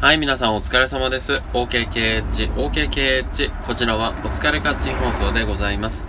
[0.00, 1.34] はい、皆さんお疲れ様です。
[1.52, 6.08] OKKH、OKKH、こちらはお疲れカッチン放送でございます。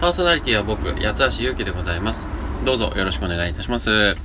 [0.00, 2.26] パーソナリティは僕、八橋ゆうきでございます。
[2.64, 4.16] どうぞよろしくお願いいたします。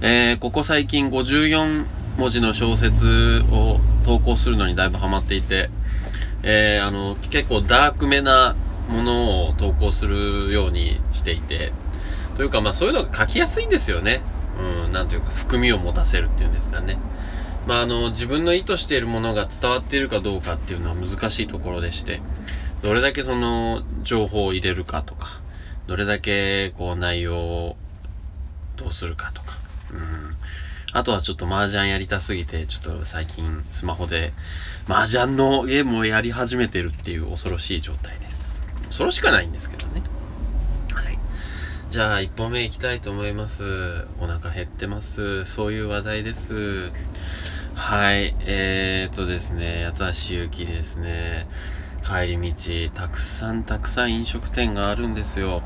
[0.00, 1.84] えー、ここ最近54
[2.16, 5.68] 文字の小説を投稿するのにだいぶハマっていて、
[6.44, 8.56] えー、あの、結構ダークめな
[8.88, 11.74] ものを投稿するようにしていて、
[12.38, 14.22] というかまあそういうのが書きやすいんですよね。
[14.86, 16.96] うん、なんというか含みを持たせるっていうんですかね。
[17.66, 22.20] まああの、自分の意図しているものが伝わっているかどうかっていうのは難しいところでして、
[22.82, 25.40] どれだけその情報を入れるかとか、
[25.86, 27.76] どれだけこう内容を
[28.76, 29.58] どうするかとか、
[29.92, 30.30] うん。
[30.94, 34.32] あとはちょっと麻雀やりたすぎて、ちょっと最近スマホで
[34.88, 38.62] 麻雀のゲームをやり始めてるっていう恐ろしい状態です。
[38.86, 40.02] 恐ろしくないんですけどね。
[41.92, 44.06] じゃあ、一本目いきたいと思います。
[44.18, 45.44] お腹減ってます。
[45.44, 46.90] そういう話題です。
[47.74, 48.34] はい。
[48.46, 51.46] えー、っとですね、八橋ゆきですね。
[52.02, 55.60] 帰り道、たくさんたくさん飲食店があるんですよ。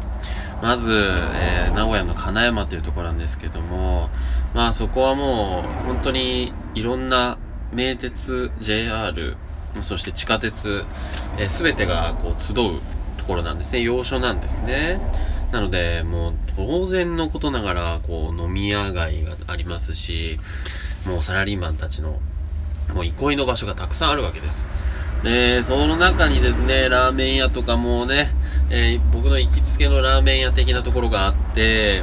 [0.60, 4.10] まず、えー、名古屋の金山というところなんですけども、
[4.52, 7.38] まあそこはもう本当にいろんな
[7.72, 9.36] 名鉄、JR、
[9.80, 10.84] そして地下鉄、
[11.38, 12.80] えー、全てがこう集う
[13.16, 13.82] ところなんですね。
[13.82, 14.98] 要所なんですね。
[15.52, 20.38] なので、もう当然のことながら、こう飲み屋街がありますし、
[21.06, 22.19] もうサラリーマンたちの、
[22.94, 24.70] もう憩いの場所がたくさんあるわけです。
[25.22, 28.30] で、その中にですね、ラーメン屋とかもね、
[28.70, 32.03] えー僕の行きつけのラーメン屋的なところがあって、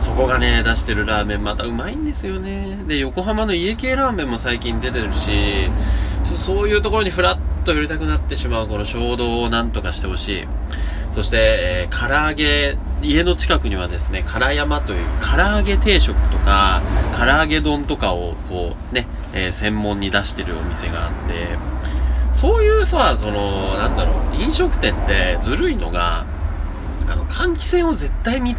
[0.00, 2.78] そこがね、出してるラーメンまたうまいんですよね。
[2.86, 5.30] で、横浜の家系ラーメンも最近出てるし、
[6.22, 10.48] そういうところにフラッと寄りたくなってしまうこの衝動をなんとかしてほしい。
[11.18, 16.80] そして、えー唐揚げ、家の近くにはですね、唐山という唐揚げ定食とか、
[17.18, 21.48] 唐揚げ丼とかをこうね、えー専門に出してるお店があって、
[22.32, 26.24] そういうさ、その、なんだろう、飲食店ってずるいのが、
[27.08, 28.54] あの、換気扇を絶対道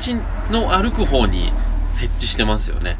[0.51, 1.53] の歩く方に
[1.93, 2.97] 設置してますよね。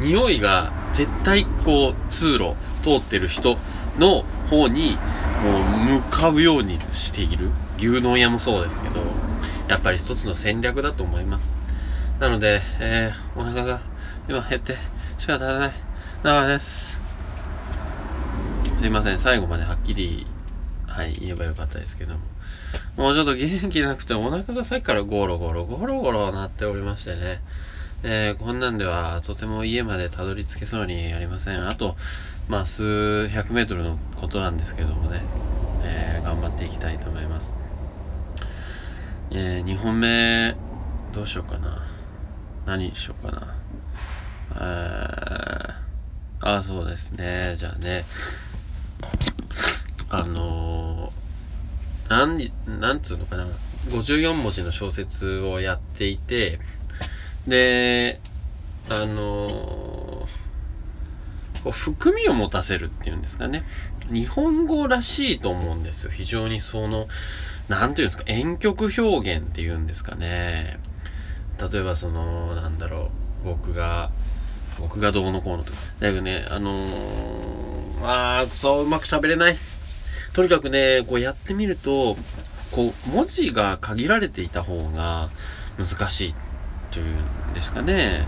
[0.00, 3.58] 匂いが絶対こう、通路通ってる人
[3.98, 4.96] の方に
[5.44, 7.50] もう向かうようにしている。
[7.82, 9.00] 牛丼屋もそうですけど、
[9.66, 11.56] やっぱり一つの戦略だと思います。
[12.20, 13.80] なので、えー、お腹が
[14.28, 14.76] 今減って
[15.18, 15.72] 仕方ない。
[16.22, 17.00] なです。
[18.78, 20.28] すいません、最後まではっきり、
[20.86, 22.20] はい、言えばよかったですけども。
[22.96, 27.40] もうちょっと元気なくてお腹がさっきからゴロゴロゴロゴロなっておりましてね。
[28.04, 31.68] えー、こんなんではとても家までたどり着けそうにありません。
[31.68, 31.96] あと、
[32.48, 35.22] まあ、数百メートルのことなんですけどもね。
[35.84, 36.41] えー、頑張
[36.72, 37.54] きたいと思います。
[39.30, 40.56] えー、2本目、
[41.12, 41.86] どうしようかな。
[42.66, 43.54] 何しようかな。
[44.54, 47.54] えー、あ、そうですね。
[47.56, 48.04] じゃあね。
[50.10, 53.46] あのー、なん、なんつうのかな。
[53.88, 56.58] 54文字の小説をやっていて、
[57.46, 58.20] で、
[58.88, 60.02] あのー
[61.62, 63.62] こう含みを持たせるっていうんですかね。
[64.12, 66.10] 日本語らしいと思うんですよ。
[66.10, 67.08] 非常にその、
[67.68, 70.78] なんていうんですか、婉曲表現っていうんですかね。
[71.72, 73.10] 例えばその、なんだろ
[73.44, 74.10] う、僕が、
[74.78, 75.78] 僕がどうのこうのとか。
[76.00, 79.56] だいぶね、あのー、あー、くそ、うまく喋れない。
[80.32, 82.16] とにかくね、こうやってみると、
[82.72, 85.30] こう、文字が限られていた方が
[85.78, 86.34] 難しい
[86.90, 87.04] という
[87.50, 88.26] んですかね。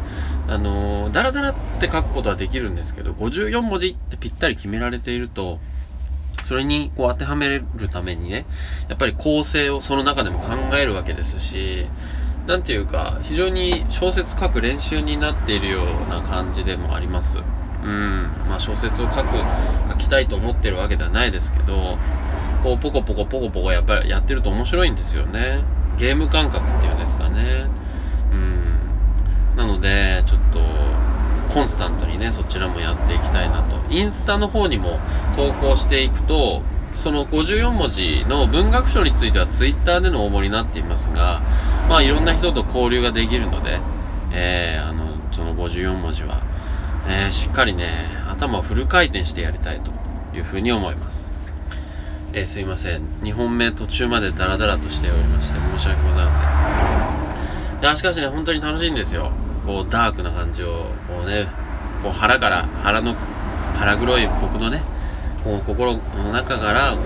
[0.49, 5.59] あの、ダラダラって書くことはできるんですけど、54文字ってぴったり決められていると、
[6.44, 8.44] それにこう当てはめるためにね、
[8.88, 11.87] やっぱり構成をその中でも考えるわけですし、
[12.47, 17.38] なんていうか、非常に小説書く練習になっているような感じでもあります。
[17.38, 17.41] う
[17.88, 18.31] ん。
[18.47, 19.38] まあ小説を書く、
[19.91, 21.97] 書きたいと思ってるわけではないですけど、
[22.62, 25.61] こうポコポコポコポコやっぱりやってると面白いんですよね。
[25.97, 27.66] ゲーム感覚っていうんですかね。
[28.32, 29.56] うん。
[29.56, 30.59] なので、ちょっと、
[31.55, 33.76] コンスタントにね、そちらもやっていきたいなと。
[33.94, 34.99] インスタの方にも
[35.37, 36.62] 投稿していくと、
[36.94, 41.41] その54文字の文学賞についてはツイッターでの応募になっていますが、
[41.88, 43.81] まあいろんな人と交流ができるので、
[44.32, 46.43] えー、あの、その54文字は、
[47.08, 49.93] えー、しっかりね、頭をフル回転してやりたいと
[50.37, 51.32] いうふうに思います。
[52.32, 53.02] えー、すいません。
[53.23, 57.82] 2本目途中までダラダラとしておりまして、申し訳ございません。
[57.82, 59.31] いや、しかしね、本当に楽しいんですよ。
[59.64, 61.47] こう、ダークな感じを、こうね、
[62.02, 63.14] こう腹から、腹の、
[63.75, 64.82] 腹黒い僕のね、
[65.43, 66.00] こう、心の
[66.32, 66.97] 中から、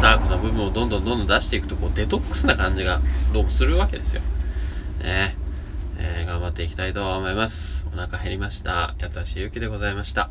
[0.00, 3.00] ダークな部分をどんどんどんどん出していくと、こう、デトックスな感じが、
[3.32, 4.22] どうもするわけですよ。
[5.02, 5.36] ね
[5.98, 7.86] えー、頑張っていきたいと思います。
[7.92, 8.94] お腹減りました。
[9.00, 10.30] 八橋ゆうきでございました。